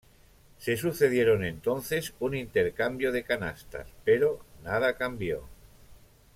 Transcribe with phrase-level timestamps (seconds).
[0.57, 5.47] Se sucedieron entonces un intercambio de canastas, pero nada cambió.